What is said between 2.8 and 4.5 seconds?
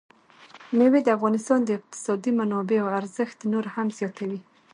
ارزښت نور هم زیاتوي.